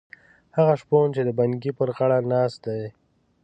هغه 0.57 0.73
شپون 0.81 1.07
چې 1.15 1.21
د 1.25 1.29
بنګي 1.39 1.71
پر 1.77 1.89
غاړه 1.97 2.17
ناست 2.31 2.59
دی. 2.65 2.83